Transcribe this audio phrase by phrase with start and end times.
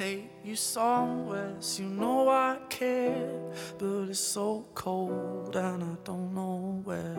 [0.00, 3.38] take you somewhere, so you know I care.
[3.76, 7.18] But it's so cold and I don't know where.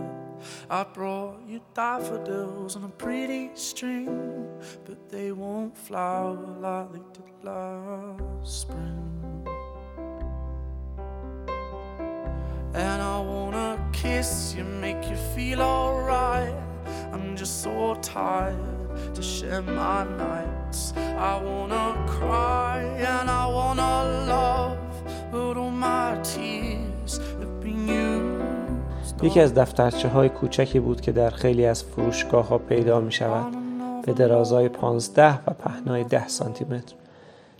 [0.67, 4.47] I brought you daffodils on a pretty string,
[4.83, 9.45] but they won't flower like they did last spring.
[12.73, 16.55] And I wanna kiss you, make you feel alright.
[17.13, 18.80] I'm just so tired
[19.15, 20.93] to share my nights.
[21.31, 21.87] I wanna
[22.17, 22.77] cry
[23.11, 23.93] and I wanna
[24.33, 24.95] love,
[25.31, 29.23] but all my tears have been used.
[29.23, 33.53] یکی از دفترچه های کوچکی بود که در خیلی از فروشگاه ها پیدا می شود
[34.05, 36.95] به درازای 15 و پهنای 10 سانتی متر.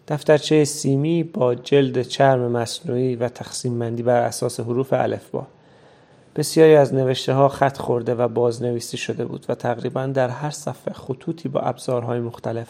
[0.08, 5.48] دفترچه سیمی با جلد چرم مصنوعی و تقسیم بندی بر اساس حروف الفبا.
[6.36, 10.94] بسیاری از نوشته ها خط خورده و بازنویسی شده بود و تقریبا در هر صفحه
[10.94, 12.70] خطوطی با ابزارهای مختلف.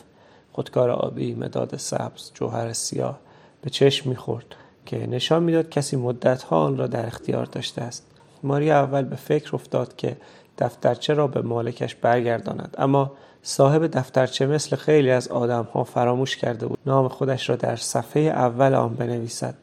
[0.52, 3.20] خودکار آبی، مداد سبز، جوهر سیاه
[3.62, 4.46] به چشم می‌خورد
[4.86, 8.08] که نشان می‌داد کسی مدتها آن را در اختیار داشته است.
[8.44, 10.18] ماریا اول به فکر افتاد که
[10.58, 13.12] دفترچه را به مالکش برگرداند اما
[13.44, 16.80] صاحب دفترچه مثل خیلی از آدمها فراموش کرده بود.
[16.86, 19.56] نام خودش را در صفحه اول آن بنویسد.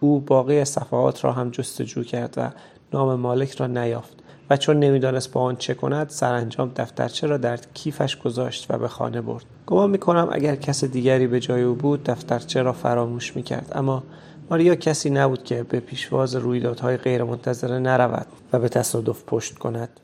[0.00, 2.50] او باقی صفحات را هم جستجو کرد و
[2.92, 4.16] نام مالک را نیافت
[4.50, 8.88] و چون نمی‌دانست با آن چه کند سرانجام دفترچه را در کیفش گذاشت و به
[8.88, 9.44] خانه برد.
[9.66, 13.72] گمان می‌کنم اگر کس دیگری به جای او بود دفترچه را فراموش می‌کرد.
[13.74, 14.02] اما
[14.50, 20.00] ماریا کسی نبود که به پیشواز رویدادهای غیرمنتظره نرود و به تصادف پشت کند.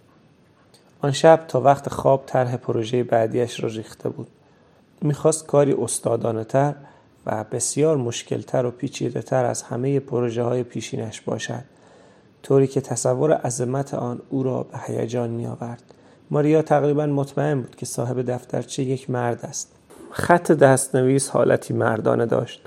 [1.01, 4.29] آن شب تا وقت خواب طرح پروژه بعدیش را ریخته بود.
[5.03, 6.75] می‌خواست کاری استادانه تر
[7.27, 11.65] و بسیار مشکلتر و پیچیده تر از همه پروژه های پیشینش باشد.
[12.47, 15.83] طوری که تصور عظمت آن او را به هیجان می آورد.
[16.31, 19.73] ماریا تقریبا مطمئن بود که صاحب دفترچه یک مرد است.
[20.11, 22.63] خط دستنویس حالتی مردانه داشت.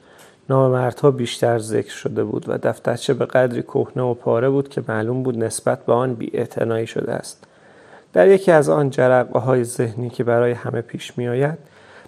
[0.50, 4.84] نام مردها بیشتر ذکر شده بود و دفترچه به قدری کهنه و پاره بود که
[4.88, 6.46] معلوم بود نسبت به آن بی
[6.88, 7.44] شده است.
[8.14, 11.58] در یکی از آن جرقه های ذهنی که برای همه پیش می آید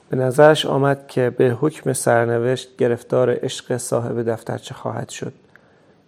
[0.10, 5.34] به نظرش آمد که به حکم سرنوشت گرفتار عشق صاحب دفترچه خواهد شد.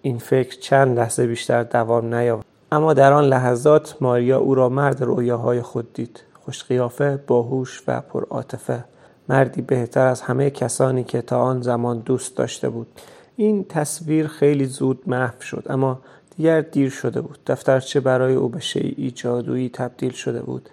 [0.06, 2.46] این فکر چند لحظه بیشتر دوام نیاورد.
[2.72, 6.24] اما در آن لحظات ماریا او را مرد رویاهای خود دید.
[6.46, 8.84] خوش قیافه باهوش و پرعاطفه.
[9.30, 12.88] مردی بهتر از همه کسانی که تا آن زمان دوست داشته بود.
[13.36, 16.00] این تصویر خیلی زود محو شد اما
[16.38, 17.40] دیگر دیر شده بود.
[17.48, 20.70] دفترچه برای او به شیعی جادویی تبدیل شده بود.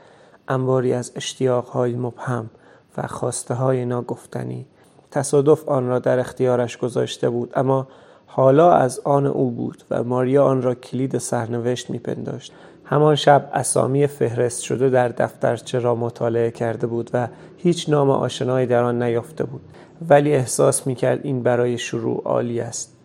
[0.49, 2.51] انباری از اشتیاقهای مبهم
[2.97, 4.67] و خواسته های ناگفتنی.
[5.11, 7.89] تصادف آن را در اختیارش گذاشته بود اما
[8.33, 12.53] حالا از آن او بود و ماریا آن را کلید سرنوشت میپنداشت.
[12.85, 18.67] همان شب اسامی فهرست شده در دفترچه را مطالعه کرده بود و هیچ نام آشنایی
[18.67, 19.61] در آن نیافته بود.
[20.09, 22.97] ولی احساس می‌کرد این برای شروع عالی است.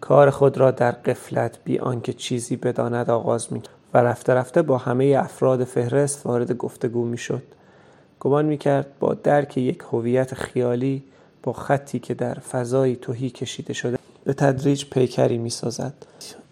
[0.00, 4.78] کار خود را در قفلت بی آنکه چیزی بداند آغاز می‌کرد و رفته رفته با
[4.78, 7.42] همه افراد فهرست وارد گفتگو می‌شد.
[8.20, 11.02] گمان می‌کرد با درک یک هویت خیالی
[11.42, 15.94] با خطی که در فضایی توهی کشیده شده به تدریج پیکری می سازد.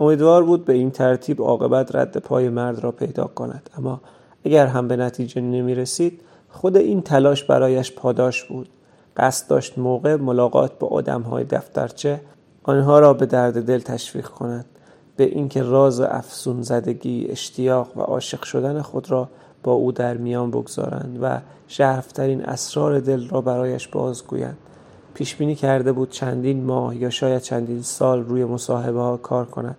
[0.00, 3.70] امیدوار بود به این ترتیب عاقبت رد پای مرد را پیدا کند.
[3.78, 4.00] اما
[4.44, 8.68] اگر هم به نتیجه نمی رسید خود این تلاش برایش پاداش بود.
[9.16, 12.20] قصد داشت موقع ملاقات با آدم های دفترچه
[12.62, 14.64] آنها را به درد دل تشویق کند.
[15.16, 19.28] به اینکه راز افسون زدگی اشتیاق و عاشق شدن خود را
[19.62, 21.38] با او در میان بگذارند و
[21.68, 24.56] شرفترین اسرار دل را برایش بازگویند.
[25.14, 29.76] پیش بینی کرده بود چندین ماه یا شاید چندین سال روی مصاحبه ها کار کند.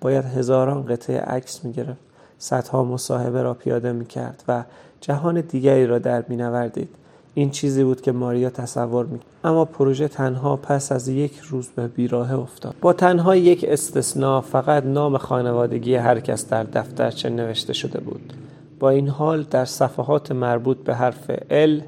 [0.00, 2.00] باید هزاران قطعه عکس می گرفت
[2.38, 4.64] صدها مصاحبه را پیاده می کرد و
[5.00, 6.88] جهان دیگری را در می نوردید.
[7.34, 11.88] این چیزی بود که ماریا تصور می اما پروژه تنها پس از یک روز به
[11.88, 12.74] بیراه افتاد.
[12.80, 18.32] با تنها یک استثنا فقط نام خانوادگی هر کس در دفترچه نوشته شده بود.
[18.80, 21.82] با این حال در صفحات مربوط به حرف ال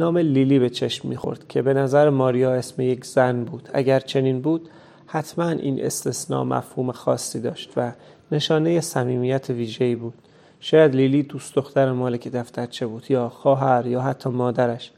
[0.00, 3.68] نام لیلی به چشم می‌خورد که به نظر ماریا اسم یک زن بود.
[3.72, 4.68] اگر چنین بود
[5.06, 7.92] حتما این استثنا مفهوم خاصی داشت و
[8.32, 10.14] نشانه صمیمیت ویژه‌ای بود.
[10.60, 14.90] شاید لیلی دوست دختر مالک دفترچه بود یا خواهر یا حتی مادرش.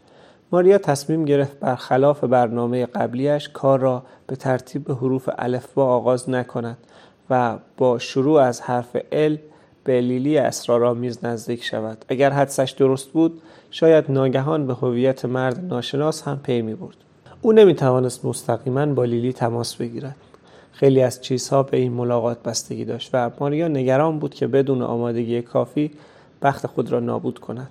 [0.53, 6.79] ماریا تصمیم گرفت برخلاف برنامه قبلیش کار را به ترتیب حروف الفبا آغاز نکند
[7.31, 9.39] و با شروع از حرف ال
[9.85, 16.23] به لیلی اسرارآمیز نزدیک شود اگر حدسش درست بود شاید ناگهان به هویت مرد ناشناس
[16.23, 16.97] هم پی می برد.
[17.43, 20.17] او نمی توانست مستقیما با لیلی تماس بگیرد.
[20.73, 25.43] خیلی از چیزها به این ملاقات بستگی داشت و ماریا نگران بود که بدون آمادگی
[25.43, 25.91] کافی
[26.43, 27.71] بخت خود را نابود کند.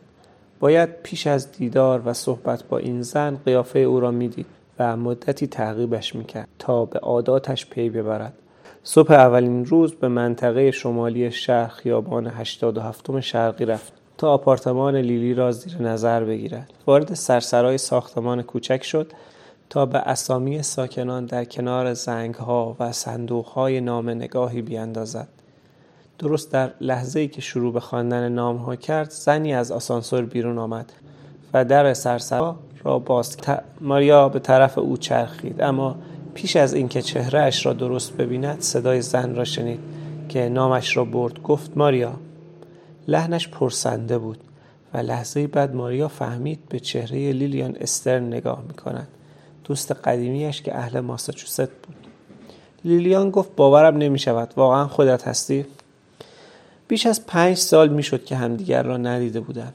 [0.59, 4.45] باید پیش از دیدار و صحبت با این زن قیافه او را می‌دید
[4.79, 8.33] و مدتی تعقیبش می‌کرد تا به عاداتش پی ببرد
[8.83, 15.51] صبح اولین روز به منطقه شمالی شهر خیابان 87 شرقی رفت تا آپارتمان لیلی را
[15.51, 16.73] زیر نظر بگیرد.
[16.87, 19.11] وارد سرسرای ساختمان کوچک شد
[19.69, 25.27] تا به اسامی ساکنان در کنار زنگها و صندوقهای نام نگاهی بیاندازد.
[26.19, 30.57] درست در لحظه ای که شروع به خواندن نام ها کرد زنی از آسانسور بیرون
[30.57, 30.93] آمد
[31.53, 33.37] و در سرسرا را باز
[33.81, 35.95] ماریا به طرف او چرخید اما
[36.33, 39.79] پیش از اینکه چهرهش را درست ببیند صدای زن را شنید
[40.29, 42.13] که نامش را برد گفت ماریا.
[43.07, 44.37] لحنش پرسنده بود
[44.93, 49.07] و لحظه بعد ماریا فهمید به چهره لیلیان استرن نگاه می کند
[49.63, 51.95] دوست قدیمیش که اهل ماساچوست بود.
[52.85, 55.65] لیلیان گفت باورم نمی شود واقعا خودت هستی؟
[56.87, 59.73] بیش از پنج سال می‌شد که همدیگر را ندیده بودند.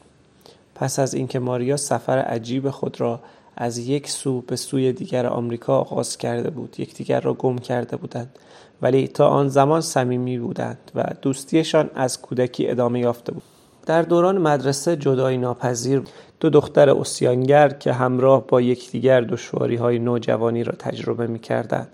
[0.75, 3.21] پس از اینکه ماریا سفر عجیب خود را
[3.57, 8.39] از یک سو به سوی دیگر آمریکا آغاز کرده بود یکدیگر را گم کرده بودند
[8.83, 13.43] ولی تا آن زمان صمیمی بودند و دوستیشان از کودکی ادامه یافته بود
[13.87, 16.03] در دوران مدرسه جدایی ناپذیر
[16.41, 21.89] دو دختر اسیانگر که همراه با یکدیگر دشواری های نوجوانی را تجربه می کردند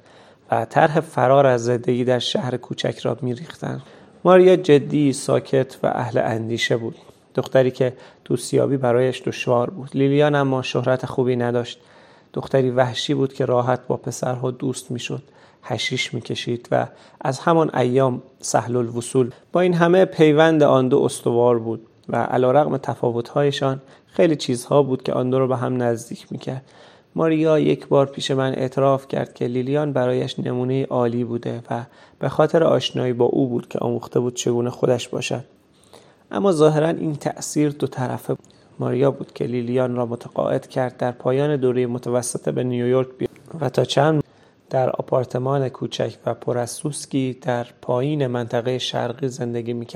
[0.50, 3.82] و طرح فرار از زندگی در شهر کوچک را می ریختند.
[4.24, 6.96] ماریا جدی، ساکت و اهل اندیشه بود.
[7.34, 7.92] دختری که
[8.24, 9.90] دوستیابی برایش دشوار بود.
[9.94, 11.80] لیلیان اما شهرت خوبی نداشت.
[12.32, 15.22] دختری وحشی بود که راحت با پسرها دوست می‌شد.
[15.62, 16.86] هشیش می‌کشید و
[17.20, 22.52] از همان ایام سهل الوصول با این همه پیوند آن دو استوار بود و علا
[22.52, 26.62] رقم تفاوتهایشان خیلی چیزها بود که آن دو را به هم نزدیک می‌کرد
[27.14, 31.84] ماریا یک بار پیش من اعتراف کرد که لیلیان برایش نمونه عالی بوده و
[32.18, 35.44] به خاطر آشنایی با او بود که آموخته بود چگونه خودش باشد
[36.32, 38.46] اما ظاهرا این تأثیر دو طرفه بود.
[38.78, 43.30] ماریا بود که لیلیان را متقاعد کرد در پایان دوره متوسطه به نیویورک بیاد
[43.60, 44.22] و تا چند
[44.70, 49.86] در آپارتمان کوچک و پر از سوسکی در پایین منطقه شرقی زندگی می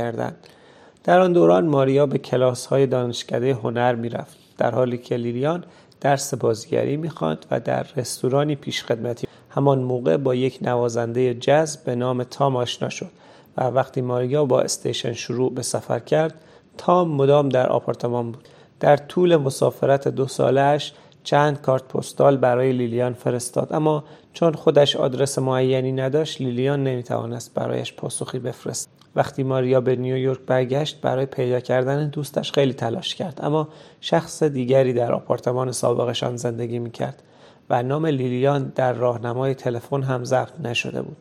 [1.05, 5.65] در آن دوران ماریا به کلاس های دانشکده هنر می رفت در حالی که لیلیان
[6.01, 12.25] درس بازیگری می‌خواند و در رستورانی پیشخدمتی همان موقع با یک نوازنده جز به نام
[12.25, 13.11] تام آشنا شد
[13.57, 16.35] و وقتی ماریا با استیشن شروع به سفر کرد
[16.79, 18.49] تام مدام در آپارتمان بود.
[18.81, 20.93] در طول مسافرت دو سالش
[21.25, 23.73] چند کارت پستال برای لیلیان فرستاد.
[23.73, 28.89] اما چون خودش آدرس معینی نداشت لیلیان نمی‌توانست برایش پاسخی بفرست.
[29.17, 33.41] وقتی ماریا به نیویورک برگشت برای پیدا کردن دوستش خیلی تلاش کرد.
[33.43, 33.69] اما
[34.01, 37.23] شخص دیگری در آپارتمان سابقشان زندگی می‌کرد
[37.71, 41.17] و نام لیلیان در راهنمای تلفن هم ضبط نشده بود.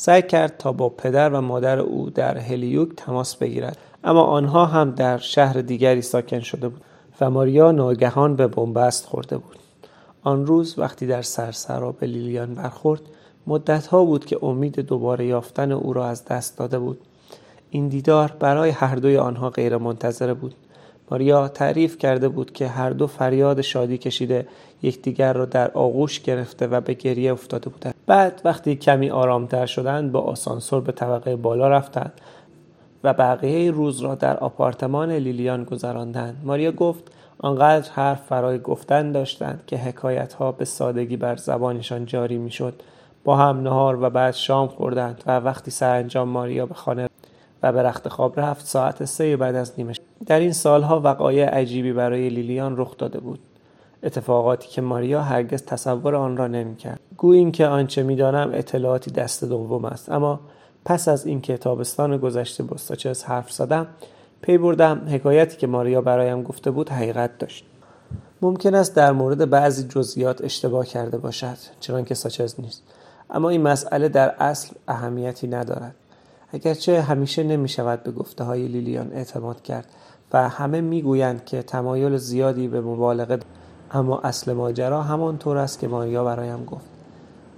[0.00, 3.78] سعی کرد تا با پدر و مادر او در هلیوک تماس بگیرد.
[4.04, 6.80] اما آنها هم در شهر دیگری ساکن شده بود
[7.20, 9.56] و ماریا ناگهان به بنبست خورده بود.
[10.22, 13.00] آن روز وقتی در سرسرا به لیلیان برخورد
[13.46, 17.00] مدتها بود که امید دوباره یافتن او را از دست داده بود.
[17.70, 20.54] این دیدار برای هر دوی آنها غیر منتظره بود.
[21.10, 24.46] ماریا تعریف کرده بود که هر دو فریاد شادی کشیده
[24.82, 27.94] یکدیگر را در آغوش گرفته و به گریه افتاده بودند.
[28.06, 32.12] بعد وقتی کمی آرامتر شدند با آسانسور به طبقه بالا رفتند
[33.04, 36.36] و بقیه روز را در آپارتمان لیلیان گذراندند.
[36.44, 37.04] ماریا گفت
[37.38, 42.82] آنقدر حرف فرای گفتن داشتند که حکایت ها به سادگی بر زبانشان جاری می‌شد.
[43.24, 47.07] با هم نهار و بعد شام خوردند و وقتی سرانجام ماریا به خانه
[47.62, 49.92] و به رخت خواب رفت ساعت سه بعد از نیمه
[50.26, 53.38] در این سالها وقایع عجیبی برای لیلیان رخ داده بود.
[54.02, 57.00] اتفاقاتی که ماریا هرگز تصور آن را نمی‌کرد.
[57.16, 60.12] گویی اینکه آنچه می‌دانم اطلاعاتی دست دوم است.
[60.12, 60.40] اما
[60.84, 63.86] پس از اینکه تابستان گذشته با ساچز حرف زدم
[64.42, 67.64] پی بردم حکایتی که ماریا برایم گفته بود حقیقت داشت.
[68.42, 72.82] ممکن است در مورد بعضی جزئیات اشتباه کرده باشد چنانکه ساچز نیست.
[73.30, 75.94] اما این مسئله در اصل اهمیتی ندارد.
[76.52, 79.86] اگرچه همیشه نمی شود به گفته های لیلیان اعتماد کرد
[80.32, 83.38] و همه می‌گویند که تمایل زیادی به مبالغه
[83.90, 86.86] اما اصل ماجرا همان طور است که ماریا برایم گفت.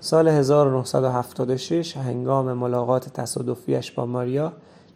[0.01, 4.53] سال 1976 هنگام ملاقات تصادفیش با ماریا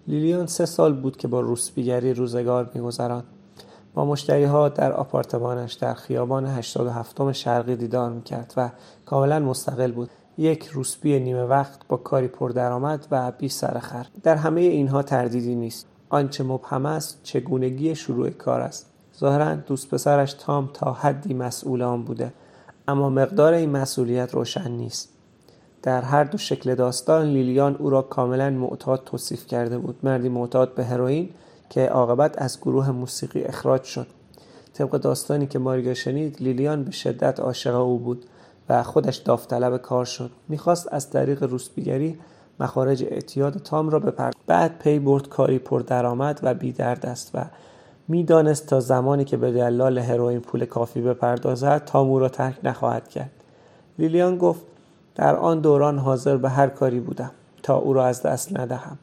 [0.08, 3.24] لیلیان سه سال بود که با روسپیگری روزگار میگذراند.
[3.94, 8.70] با مشتری ها در آپارتمانش در خیابان 87 شرقی دیدار می‌کرد و
[9.06, 10.10] کاملا مستقل بود.
[10.38, 15.86] یک روسبی نیمه وقت با کاری پردرآمد و بی سرخر در همه اینها تردیدی نیست.
[16.08, 18.90] آنچه مبهم است چگونگی شروع کار است.
[19.18, 22.32] ظاهرا دوست پسرش تام تا حدی مسئول آن بوده
[22.88, 25.08] اما مقدار این مسئولیت روشن نیست.
[25.82, 29.96] در هر دو شکل داستان لیلیان او را کاملا معتاد توصیف کرده بود.
[30.02, 31.28] مردی معتاد به هروئین
[31.70, 34.06] که عاقبت از گروه موسیقی اخراج شد.
[34.74, 38.24] طبق داستانی که ماریا شنید لیلیان به شدت عاشق او بود.
[38.68, 40.30] و خودش داوطلب کار شد.
[40.48, 42.18] می‌خواست از طریق روسبیگری
[42.60, 44.34] مخارج اعتیاد تام را بپرد.
[44.46, 47.44] بعد پی برد کاری پردرآمد و بیدرد است و
[48.08, 53.08] می‌دانست تا زمانی که به دلال هروئین پول کافی بپردازد تام او را ترک نخواهد
[53.08, 53.30] کرد.
[53.98, 54.62] لیلیان گفت
[55.14, 57.30] در آن دوران حاضر به هر کاری بودم
[57.62, 58.98] تا او را از دست ندهم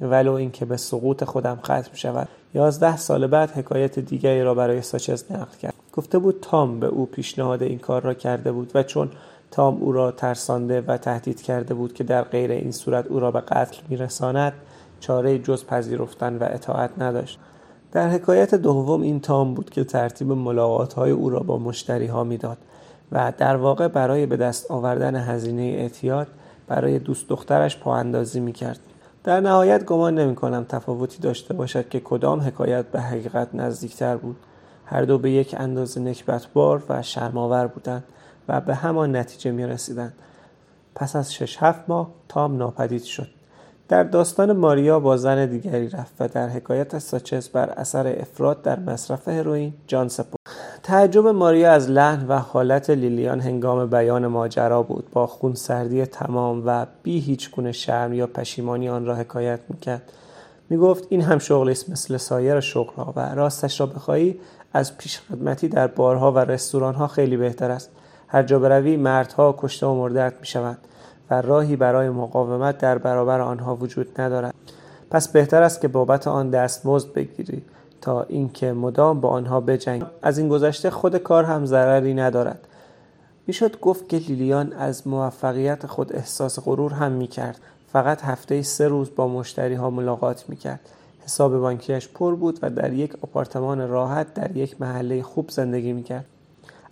[0.00, 2.28] ولو اینکه به سقوط خودم ختم شود.
[2.54, 5.74] یازده سال بعد حکایت دیگری را برای ساچز نقل کرد.
[5.92, 9.10] گفته بود تام به او پیشنهاد این کار را کرده بود و چون
[9.50, 13.30] تام او را ترسانده و تهدید کرده بود که در غیر این صورت او را
[13.30, 14.52] به قتل میرساند
[15.00, 17.38] چاره جز پذیرفتن و اطاعت نداشت
[17.92, 22.24] در حکایت دوم این تام بود که ترتیب ملاقات های او را با مشتری ها
[22.24, 22.58] می‌داد
[23.12, 26.26] و در واقع برای به دست آوردن هزینه اعتیاد
[26.66, 28.78] برای دوست دخترش پا اندازی می کرد.
[29.24, 34.36] در نهایت گمان نمی کنم تفاوتی داشته باشد که کدام حکایت به حقیقت نزدیکتر بود
[34.84, 38.04] هر دو به یک اندازه نکبتبار و شرماور بودند
[38.48, 40.12] و به همان نتیجه می رسیدند.
[40.94, 43.28] پس از شش هفت ماه تام ناپدید شد.
[43.88, 48.80] در داستان ماریا با زن دیگری رفت و در حکایت ساچز بر اثر افراد در
[48.80, 50.36] مصرف هروئین جان سپرد
[50.82, 55.10] تعجب ماریا از لحن و حالت لیلیان هنگام بیان ماجرا بود.
[55.12, 60.12] با خونسردی تمام و بی هیچ گونه شرم یا پشیمانی آن را حکایت می‌کرد.
[60.70, 64.40] می‌گفت این هم شغلی است مثل سایر شغلها و راستش را بخواهی
[64.72, 67.90] از پیشخدمتی در بارها و رستورانها خیلی بهتر است.
[68.28, 70.78] هر جا بروی مردها کشته و مردت می‌شوند
[71.30, 74.54] و راهی برای مقاومت در برابر آنها وجود ندارد.
[75.10, 77.62] پس بهتر است که بابت آن دستمزد بگیری
[78.00, 82.66] تا اینکه مدام با آنها بجنگ از این گذشته خود کار هم ضرری ندارد.
[83.46, 87.58] می‌شد گفت که لیلیان از موفقیت خود احساس غرور هم می‌کرد.
[87.92, 90.80] فقط هفته سه روز با مشتری ها ملاقات می‌کرد.
[91.24, 96.24] حساب بانکیش پر بود و در یک آپارتمان راحت در یک محله خوب زندگی می‌کرد.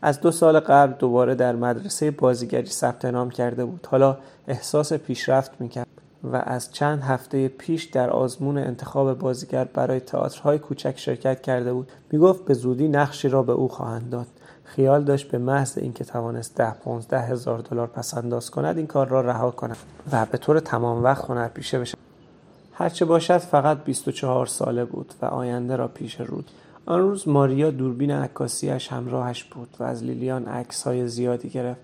[0.03, 3.87] از دو سال قبل دوباره در مدرسه بازیگری ثبت نام کرده بود.
[3.91, 4.17] حالا
[4.49, 5.87] احساس پیشرفت می‌کرد
[6.25, 11.89] و از چند هفته پیش در آزمون انتخاب بازیگر برای تئاترهای کوچک شرکت کرده بود.
[12.13, 14.27] می‌گفت به زودی نقشی را به او خواهند داد.
[14.65, 19.09] خیال داشت به محض اینکه توانست ده پانزده هزار دلار پس انداز کند این کار
[19.09, 19.77] را رها کند
[20.13, 22.10] و به طور تمام وقت پیشه بشه.
[22.81, 26.51] هرچه باشد فقط 24 ساله بود و آینده را پیش رود.
[26.87, 31.81] آن روز ماریا دوربین عکاسیش همراهش بود و از لیلیان های زیادی گرفت.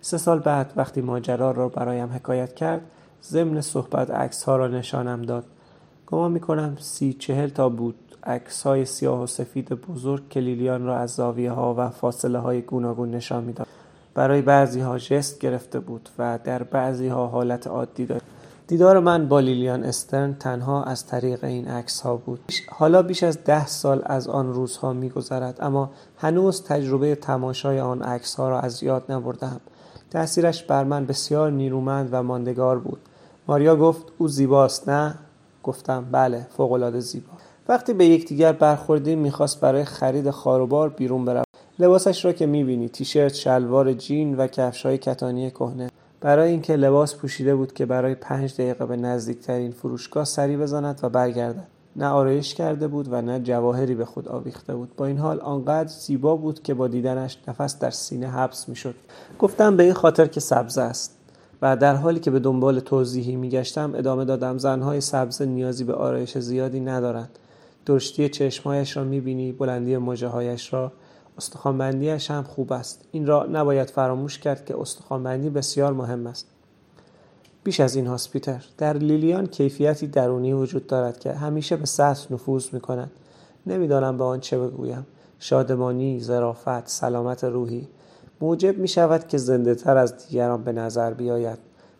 [0.00, 2.80] سه سال بعد وقتی ماجرا را برایم حکایت کرد
[3.24, 4.10] ضمن صحبت
[4.44, 5.44] ها را نشانم داد.
[6.06, 10.96] گمان می‌کنم سی چهل تا بود عکس های سیاه و سفید بزرگ که لیلیان را
[10.98, 13.66] از زاویه ها و فاصله های گوناگون نشان می‌داد.
[14.14, 18.24] برای بعضی ها جست گرفته بود و در بعضی ها حالت عادی داشت.
[18.70, 22.40] دیدار من با لیلیان استرن تنها از طریق این عکس ها بود.
[22.68, 28.34] حالا بیش از ده سال از آن روزها میگذرد اما هنوز تجربه تماشای آن عکس
[28.34, 29.60] ها را از یاد نبردم
[30.10, 33.00] تاثیرش بر من بسیار نیرومند و ماندگار بود.
[33.48, 35.14] ماریا گفت او زیباست نه؟
[35.62, 37.32] گفتم بله فوقالعاده زیبا.
[37.68, 41.46] وقتی به یکدیگر برخوردیم می‌خواست برای خرید خاروبار بیرون برود
[41.78, 45.90] لباسش را که می‌بینی تیشرت شلوار جین و کفش های کتانی کهنه.
[46.20, 51.08] برای اینکه لباس پوشیده بود که برای پنج دقیقه به نزدیکترین فروشگاه سری بزند و
[51.08, 51.66] برگردد.
[51.96, 54.96] نه آرایش کرده بود و نه جواهری به خود آویخته بود.
[54.96, 58.94] با این حال آنقدر زیبا بود که با دیدنش نفس در سینه حبس می‌شد.
[59.38, 61.16] گفتم به این خاطر که سبز است.
[61.62, 66.38] و در حالی که به دنبال توضیحی میگشتم ادامه دادم زنهای سبز نیازی به آرایش
[66.38, 67.38] زیادی ندارند.
[67.86, 70.92] درشتی چشمهایش را می‌بینی بلندی مجه را.
[71.40, 73.04] استخوانبندیش هم خوب است.
[73.12, 76.46] این را نباید فراموش کرد که استخوانبندی بسیار مهم است.
[77.64, 82.66] بیش از این هاسپیتر در لیلیان کیفیتی درونی وجود دارد که همیشه به سطح نفوذ
[82.72, 83.10] می کند
[83.66, 85.06] نمی‌دانم به آن چه بگویم.
[85.38, 87.88] شادمانی ظرافت سلامت روحی.
[88.40, 91.58] موجب می شود که زنده تر از دیگران به نظر بیاید.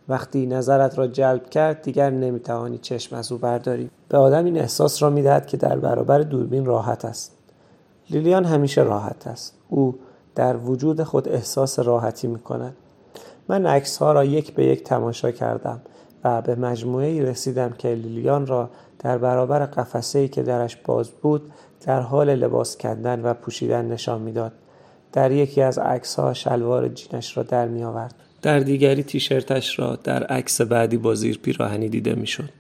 [0.09, 3.91] وقتی نظرت را جلب کرد دیگر نمی‌توانی چشم از او برداری.
[4.09, 7.33] به آدم این احساس را می‌دهد که در برابر دوربین راحت است.
[8.11, 9.99] لیلیان همیشه راحت است او
[10.35, 12.77] در وجود خود احساس راحتی می کند
[13.49, 15.81] من عکس ها را یک به یک تماشا کردم
[16.25, 21.53] و به مجموعه رسیدم که لیلیان را در برابر قفسه ای که درش باز بود
[21.87, 24.53] در حال لباس کندن و پوشیدن نشان می‌داد.
[25.13, 28.15] در یکی از عکس ها شلوار جینش را در می آورد.
[28.43, 32.51] در دیگری تیشرتش را در عکس بعدی با زیر پیراهنی دیده می‌شد.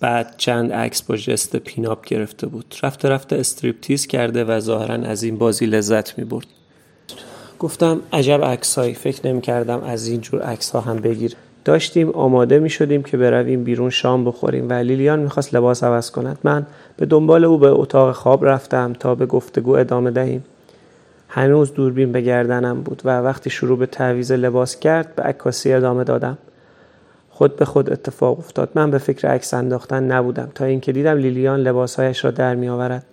[0.00, 2.74] بعد چند عکس با جست پیناپ گرفته بود.
[2.82, 6.46] رفته رفته استریپتیز کرده و ظاهرا از این بازی لذت می برد
[7.58, 11.34] گفتم عجب عکسایی فکر نمی کردم از این جور عکس ها هم بگیر.
[11.64, 16.38] داشتیم آماده می شدیم که برویم بیرون شام بخوریم و لیلیان می‌خواست لباس عوض کند.
[16.44, 16.66] من
[16.96, 20.44] به دنبال او به اتاق خواب رفتم تا به گفتگو ادامه دهیم.
[21.28, 26.04] هنوز دوربین به گردنم بود و وقتی شروع به تعویز لباس کرد به عکاسی ادامه
[26.04, 26.38] دادم.
[27.40, 28.70] خود به خود اتفاق افتاد.
[28.74, 33.04] من به فکر عکس انداختن نبودم تا اینکه دیدم لیلیان لباسهایش را در می آورد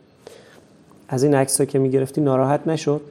[1.10, 3.01] از این عکس که می گرفتی ناراحت نشد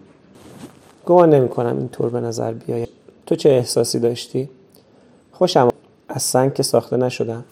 [1.07, 2.89] گمان نمی کنم اینطور به نظر بیاید
[3.27, 4.49] تو چه احساسی داشتی؟
[5.33, 5.69] خوشم
[6.09, 7.45] از سنگ که ساخته نشدم.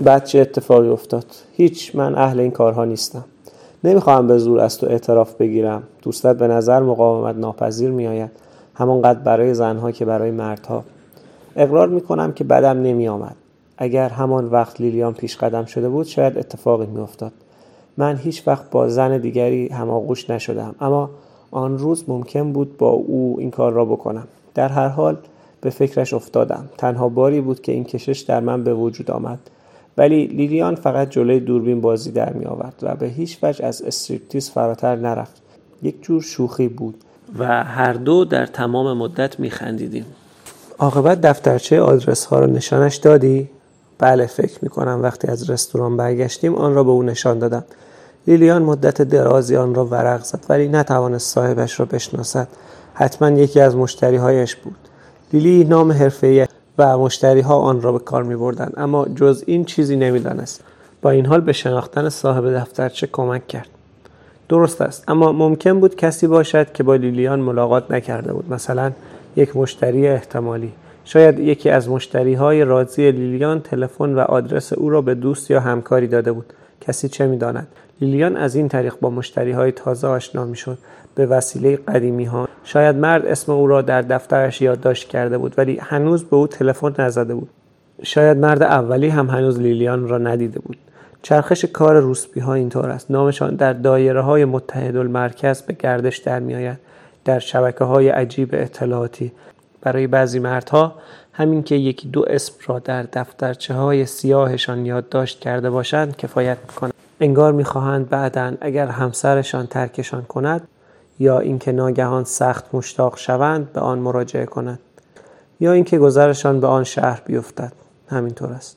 [0.00, 3.24] بعد چه اتفاقی افتاد؟ هیچ من اهل این کارها نیستم.
[3.84, 5.82] نمی‌خواهم به زور از تو اعتراف بگیرم.
[6.02, 8.30] دوستت به نظر مقاومت ناپذیر میآید.
[8.74, 10.84] همانقدر برای زنها که برای مردها.
[11.56, 13.36] اقرار می‌کنم که بدم نمی آمد.
[13.78, 17.32] اگر همان وقت لیلیان پیش قدم شده بود شاید اتفاقی میافتاد.
[17.96, 21.10] من هیچ وقت با زن دیگری هماغوش نشدم اما
[21.50, 24.28] آن روز ممکن بود با او این کار را بکنم.
[24.54, 25.16] در هر حال
[25.60, 26.68] به فکرش افتادم.
[26.78, 29.38] تنها باری بود که این کشش در من به وجود آمد.
[29.96, 34.50] ولی لیلیان فقط جلوی دوربین بازی در می آورد و به هیچ وجه از استریپتیز
[34.50, 35.42] فراتر نرفت.
[35.82, 36.94] یک جور شوخی بود.
[37.38, 40.04] و هر دو در تمام مدت می خندیدیم
[40.78, 43.50] عاقبت دفترچه آدرس ها را نشانش دادی؟
[43.98, 47.64] بله فکر می کنم وقتی از رستوران برگشتیم آن را به او نشان دادم.
[48.26, 52.48] لیلیان مدت درازی آن را ورق زد ولی نتوانست صاحبش را بشناسد.
[52.94, 54.76] حتما یکی از مشتریهایش بود.
[55.32, 56.46] لیلی نام حرفه‌ای
[56.78, 58.72] و مشتری ها آن را به کار می بردن.
[58.76, 60.60] اما جز این چیزی نمی‌دانست.
[61.02, 63.68] با این حال به شناختن صاحب دفترچه کمک کرد.
[64.48, 68.52] درست است اما ممکن بود کسی باشد که با لیلیان ملاقات نکرده بود.
[68.52, 68.92] مثلا
[69.36, 70.72] یک مشتری احتمالی.
[71.04, 75.60] شاید یکی از مشتری های راضی لیلیان تلفن و آدرس او را به دوست یا
[75.60, 76.52] همکاری داده بود.
[76.80, 77.66] کسی چه می‌داند؟
[78.00, 80.78] لیلیان از این طریق با مشتری های تازه آشنا می شد
[81.14, 85.78] به وسیله قدیمی ها شاید مرد اسم او را در دفترش یادداشت کرده بود ولی
[85.82, 87.50] هنوز به او تلفن نزده بود.
[88.02, 90.76] شاید مرد اولی هم هنوز لیلیان را ندیده بود.
[91.22, 93.10] چرخش کار روسپی ها اینطور است.
[93.10, 96.78] نامشان در دایره های متحد المرکز به گردش در می آید
[97.24, 99.32] در شبکه های عجیب اطلاعاتی.
[99.80, 100.94] برای بعضی مردها
[101.32, 106.92] همین که یکی دو اسم را در دفترچه های سیاهشان یادداشت کرده باشند کفایت می‌کنند.
[107.20, 110.68] انگار می‌خواهند بعدا اگر همسرشان ترکشان کند
[111.18, 114.78] یا اینکه ناگهان سخت مشتاق شوند به آن مراجعه کنند.
[115.60, 117.72] یا اینکه گذرشان به آن شهر بیفتد.
[118.08, 118.76] همینطور است.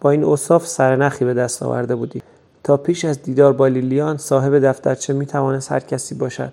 [0.00, 2.22] با این اوصاف سرنخی به دست آورده بودی
[2.64, 6.52] تا پیش از دیدار با لیلیان صاحب دفترچه می توانست هر کسی باشد.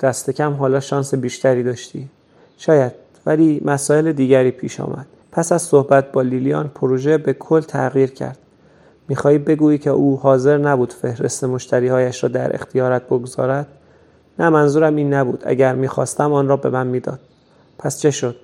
[0.00, 2.08] دست کم حالا شانس بیشتری داشتی.
[2.58, 2.92] شاید
[3.26, 5.06] ولی مسائل دیگری پیش آمد.
[5.32, 8.38] پس از صحبت با لیلیان پروژه به کل تغییر کرد.
[9.08, 13.66] می‌خواهی بگویی که او حاضر نبود فهرست مشتریهایش را در اختیارت بگذارد؟
[14.38, 15.42] نه منظورم این نبود.
[15.46, 17.20] اگر می‌خواستم آن را به من می‌داد.
[17.78, 18.36] پس چه شد؟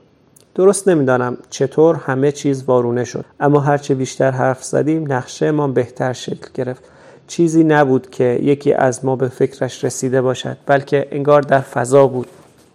[0.55, 3.25] درست نمی‌دانم چطور همه چیز وارونه شد.
[3.41, 6.83] اما هرچه بیشتر حرف زدیم نقشه ما بهتر شکل گرفت.
[7.27, 12.27] چیزی نبود که یکی از ما به فکرش رسیده باشد بلکه انگار در فضا بود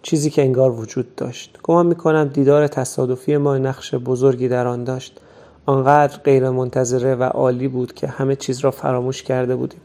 [0.02, 1.58] چیزی که انگار وجود داشت.
[1.62, 5.20] گمان می‌کنم دیدار تصادفی ما نقش بزرگی در آن داشت.
[5.66, 9.80] آنقدر غیر منتظره و عالی بود که همه چیز را فراموش کرده بودیم.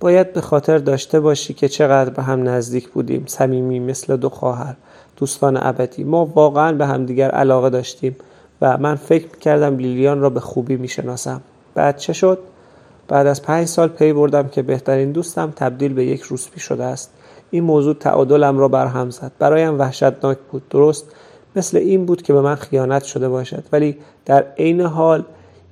[0.00, 4.74] باید به خاطر داشته باشی که چقدر به هم نزدیک بودیم صمیمی مثل دو خواهر
[5.16, 6.04] دوستان ابدی.
[6.04, 8.16] ما واقعا به همدیگر علاقه داشتیم
[8.60, 11.40] و من فکر کردم لیلیان را به خوبی می‌شناسم.
[11.74, 12.38] بعد چه شد؟
[13.08, 17.10] بعد از پنج سال پی بردم که بهترین دوستم تبدیل به یک روسپی شده است.
[17.50, 19.32] این موضوع تعادلم را برهم زد.
[19.38, 20.68] برایم وحشتناک بود.
[20.70, 21.04] درست
[21.56, 23.64] مثل این بود که به من خیانت شده باشد.
[23.72, 25.24] ولی در عین حال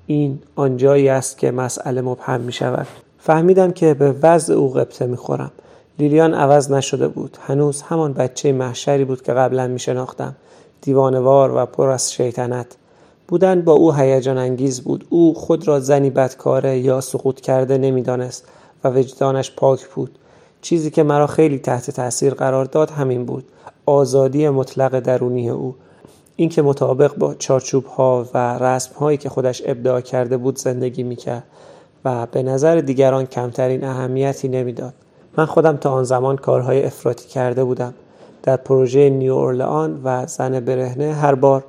[0.06, 2.86] این آنجایی است که مسئله مبهم می شود.
[3.18, 5.50] فهمیدم که به وضع او قبطه می خورم.
[5.98, 7.38] لیلیان عوض نشده بود.
[7.46, 10.34] هنوز همان بچه محشری بود که قبلا می شناختم.
[10.80, 12.76] دیوانوار و پر از شیطنت.
[13.32, 15.06] بودن با او هیجان انگیز بود.
[15.10, 18.48] او خود را زنی بدکاره یا سقوط کرده نمی‌دانست
[18.84, 20.18] و وجدانش پاک بود.
[20.62, 23.44] چیزی که مرا خیلی تحت تاثیر قرار داد همین بود.
[23.86, 25.74] آزادی مطلق درونی او.
[26.36, 31.44] اینکه مطابق با چارچوب ها و رسم هایی که خودش ابداع کرده بود زندگی می‌کرد
[32.04, 34.94] و به نظر دیگران کمترین اهمیتی نمی‌داد.
[35.36, 37.94] من خودم تا آن زمان کارهای افراطی کرده بودم.
[38.42, 41.64] در پروژه نیو اورلان و زن برهنه هر بار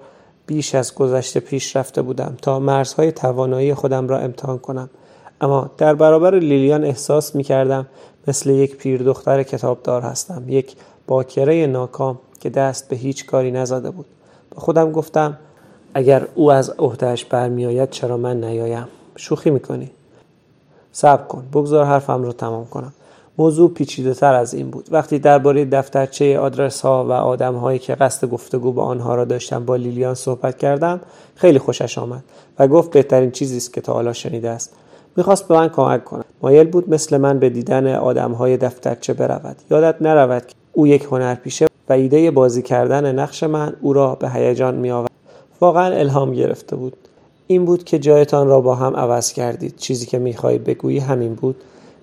[0.48, 4.90] بیش از گذشته پیش رفته بودم تا مرزهای توانایی خودم را امتحان کنم.
[5.42, 7.88] اما در برابر لیلیان احساس می کردم
[8.28, 10.76] مثل یک پیر دختر کتابدار هستم یک
[11.08, 14.06] باکره ناکام که دست به هیچ کاری نزده بود.
[14.52, 15.38] با خودم گفتم
[15.94, 19.92] اگر او از عهدهش برمیآید چرا من نیایم؟ شوخی می‌کنی؟
[20.92, 22.94] صبر کن بگذار حرفم رو تمام کنم.
[23.38, 24.88] موضوع پیچیده تر از این بود.
[24.92, 29.66] وقتی درباره دفترچه آدرس ها و آدم هایی که قصد گفتگو با آنها را داشتم
[29.66, 31.00] با لیلیان صحبت کردم
[31.36, 32.24] خیلی خوشش آمد
[32.60, 34.74] و گفت بهترین چیزی است که تا حالا شنیده است.
[35.16, 36.26] می‌خواست به من کمک کند.
[36.42, 39.56] مایل بود مثل من به دیدن آدمهای دفترچه برود.
[39.72, 44.30] یادت نرود که او یک هنرپیشه و ایده بازی کردن نقش من او را به
[44.30, 45.12] هیجان میآورد.
[45.62, 46.94] واقعا الهام گرفته بود.
[47.48, 49.76] این بود که جایتان را با هم عوض کردید.
[49.78, 51.56] چیزی که می‌خواهی بگویی همین بود.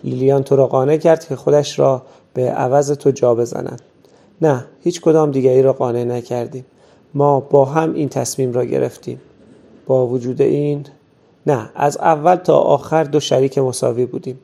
[0.05, 2.03] لیلیان تو را قانع کرد که خودش را
[2.35, 3.83] به عوض تو جا بزند
[4.43, 6.65] نه هیچ کدام دیگری را قانع نکردیم.
[7.15, 9.21] ما با هم این تصمیم را گرفتیم.
[9.87, 10.87] با وجود این
[11.47, 14.39] نه از اول تا آخر دو شریک مساوی بودیم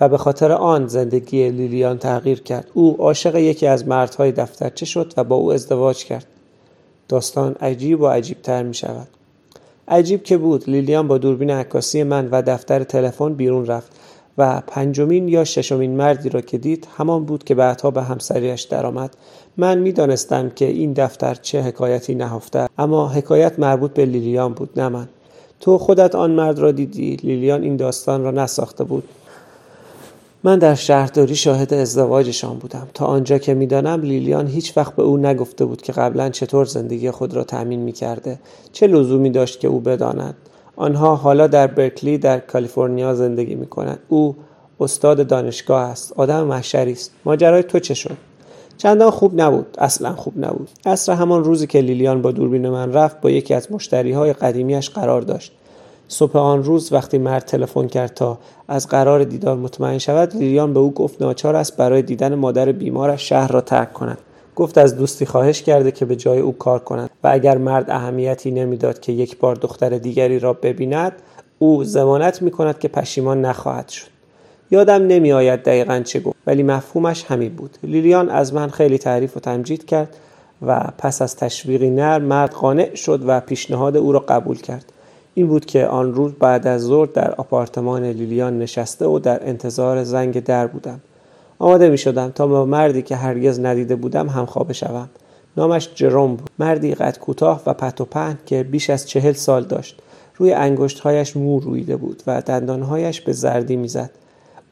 [0.00, 2.70] و به خاطر آن زندگی لیلیان تغییر کرد.
[2.74, 6.26] او عاشق یکی از مردهای دفترچه شد و با او ازدواج کرد.
[7.08, 9.08] داستان عجیب و عجیب تر می شود
[9.88, 13.92] عجیب که بود لیلیان با دوربین عکاسی من و دفتر تلفن بیرون رفت.
[14.38, 19.16] و پنجمین یا ششمین مردی را که دید همان بود که بعدها به همسریش درآمد.
[19.56, 24.88] من می‌دانستم که این دفتر چه حکایتی نهفته اما حکایت مربوط به لیلیان بود نه
[24.88, 25.08] من.
[25.60, 29.04] تو خودت آن مرد را دیدی؟ لیلیان این داستان را نساخته بود.
[30.44, 32.88] من در شهرداری شاهد ازدواجشان بودم.
[32.94, 37.10] تا آنجا که می‌دانم لیلیان هیچ وقت به او نگفته بود که قبلا چطور زندگی
[37.10, 38.38] خود را تأمین می کرده
[38.72, 40.34] چه لزومی داشت که او بداند؟
[40.78, 44.36] آنها حالا در برکلی در کالیفرنیا زندگی می کنند او
[44.80, 46.12] استاد دانشگاه است.
[46.16, 47.12] آدم محشری است.
[47.24, 48.16] ماجرای تو چه شد؟
[48.76, 49.76] چندان خوب نبود.
[49.78, 50.68] اصلا خوب نبود.
[50.86, 54.90] اصر همان روزی که لیلیان با دوربین من رفت با یکی از مشتری های قدیمیش
[54.90, 55.52] قرار داشت.
[56.08, 58.38] صبح آن روز وقتی مرد تلفن کرد تا
[58.68, 63.28] از قرار دیدار مطمئن شود لیلیان به او گفت ناچار است برای دیدن مادر بیمارش
[63.28, 64.18] شهر را ترک کند.
[64.58, 68.50] گفت از دوستی خواهش کرده که به جای او کار کند و اگر مرد اهمیتی
[68.50, 71.12] نمی‌داد که یک بار دختر دیگری را ببیند
[71.58, 74.06] او زمانت می کند که پشیمان نخواهد شد.
[74.70, 77.78] یادم نمی آید دقیقا چه گفت ولی مفهومش همین بود.
[77.82, 80.16] لیلیان از من خیلی تعریف و تمجید کرد
[80.66, 84.92] و پس از تشویقی نر مرد قانع شد و پیشنهاد او را قبول کرد.
[85.34, 90.04] این بود که آن روز بعد از ظهر در آپارتمان لیلیان نشسته و در انتظار
[90.04, 91.00] زنگ در بودم.
[91.58, 95.08] آماده می شدم تا با مردی که هرگز ندیده بودم هم خوابه شوم.
[95.56, 96.50] نامش جروم بود.
[96.58, 100.00] مردی قد کوتاه و پت و پهن که بیش از چهل سال داشت.
[100.36, 104.10] روی انگشتهایش مو رویده بود و دندانهایش به زردی می‌زد.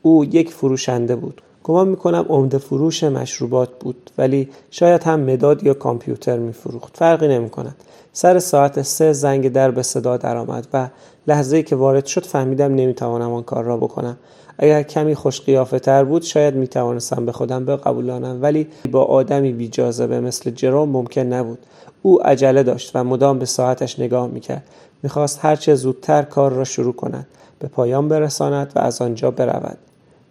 [0.02, 1.42] او یک فروشنده بود.
[1.64, 6.96] گمان می‌کنم عمده فروش مشروبات بود ولی شاید هم مداد یا کامپیوتر میفروخت.
[6.96, 7.76] فرقی نمی‌کند.
[8.12, 10.88] سر ساعت سه زنگ در به صدا درآمد و
[11.26, 14.16] لحظه ای که وارد شد فهمیدم نمی‌توانم آن کار را بکنم.
[14.58, 18.38] اگر کمی خوش قیافه تر بود شاید می توانستم به خودم بقبولانم.
[18.42, 21.58] ولی با آدمی بی جاذبه مثل جروم ممکن نبود.
[22.02, 24.64] او عجله داشت و مدام به ساعتش نگاه می‌کرد.
[25.02, 27.26] می‌خواست هرچه زودتر کار را شروع کند
[27.58, 29.78] به پایان برساند و از آنجا برود.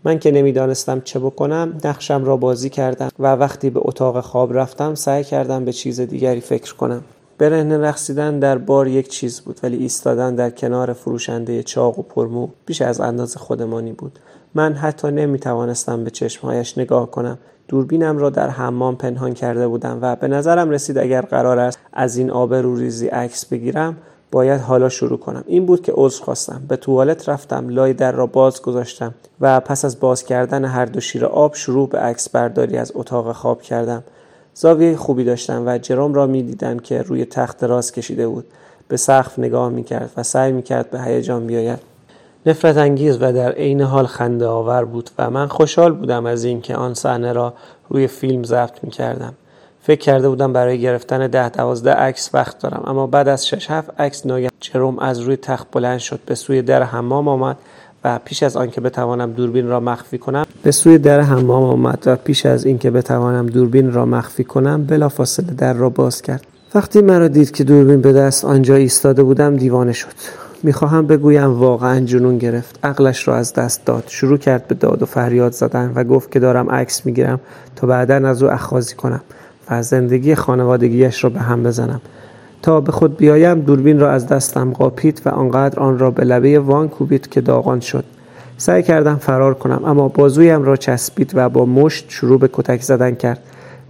[0.03, 4.95] من که نمی‌دانستم چه بکنم نقشم را بازی کردم و وقتی به اتاق خواب رفتم
[4.95, 7.01] سعی کردم به چیز دیگری فکر کنم.
[7.37, 12.47] برهنه رقصیدن در بار یک چیز بود ولی ایستادن در کنار فروشنده چاق و پرمو
[12.65, 14.19] بیش از انداز خودمانی بود.
[14.53, 17.37] من حتی نمی توانستم به چشمهایش نگاه کنم.
[17.67, 22.17] دوربینم را در حمام پنهان کرده بودم و به نظرم رسید اگر قرار است از
[22.17, 23.97] این آب ریزی عکس بگیرم
[24.31, 25.43] باید حالا شروع کنم.
[25.47, 26.61] این بود که عذر خواستم.
[26.67, 30.99] به توالت رفتم لای در را باز گذاشتم و پس از باز کردن هر دو
[30.99, 34.03] شیر آب شروع به عکس برداری از اتاق خواب کردم.
[34.55, 38.45] زاویه خوبی داشتم و جرام را می دیدم که روی تخت راست کشیده بود.
[38.87, 41.79] به سقف نگاه می کرد و سعی می کرد به هیجان بیاید.
[42.45, 46.75] نفرت انگیز و در عین حال خنده آور بود و من خوشحال بودم از اینکه
[46.75, 47.53] آن صحنه را
[47.89, 49.33] روی فیلم ضبط می کردم
[49.81, 54.01] فکر کرده بودم برای گرفتن ده دوازده عکس وقت دارم اما بعد از شش هفت
[54.01, 57.57] عکس ناگهان جروم از روی تخت بلند شد به سوی در حمام آمد
[58.05, 62.15] و پیش از آنکه بتوانم دوربین را مخفی کنم به سوی در حمام آمد و
[62.15, 66.47] پیش از اینکه بتوانم دوربین را مخفی کنم بلافاصله در را باز کرد.
[66.75, 70.13] وقتی مرا دید که دوربین به دست آنجا ایستاده بودم دیوانه شد.
[70.63, 72.79] می‌خواهم بگویم واقعا جنون گرفت.
[72.83, 74.03] عقلش را از دست داد.
[74.07, 77.39] شروع کرد به داد و فریاد زدن و گفت که دارم عکس می‌گیرم
[77.75, 79.21] تا بعدا از او اخاذی کنم
[79.69, 82.01] و زندگی خانوادگیش را به هم بزنم.
[82.61, 86.59] تا به خود بیایم دوربین را از دستم قاپید و آنقدر آن را به لبه
[86.59, 88.03] وان کوبید که داغان شد.
[88.57, 93.15] سعی کردم فرار کنم اما بازویم را چسبید و با مشت شروع به کتک زدن
[93.15, 93.39] کرد.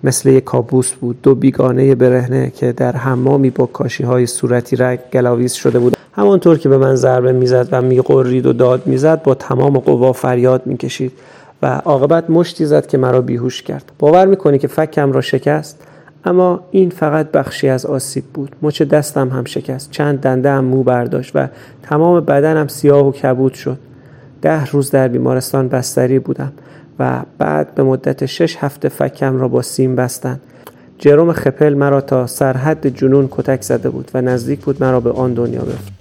[0.04, 5.00] مثل یک کابوس بود دو بیگانه برهنه که در حمامی با کاشی های صورتی رنگ
[5.14, 5.98] گلاویز شده بود.
[6.14, 10.68] همانطور که به من ضربه می‌زد و میقرید و داد می‌زد با تمام قوا فریاد
[10.68, 11.12] می‌کشید
[11.62, 13.92] و عاقبت مشتی زد که مرا بیهوش کرد.
[14.00, 15.88] باور می‌کنی که فکم را شکست؟
[16.26, 18.56] اما این فقط بخشی از آسیب بود.
[18.62, 19.92] مچ دستم هم شکست.
[19.92, 21.48] چند دنده هم مو برداشت و
[21.84, 23.78] تمام بدنم سیاه و کبود شد.
[24.42, 26.52] ده روز در بیمارستان بستری بودم
[27.00, 30.42] و بعد به مدت شش هفته فکم را با سیم بستند
[31.00, 35.34] جروم خپل مرا تا سرحد جنون کتک زده بود و نزدیک بود مرا به آن
[35.34, 35.95] دنیا بفرد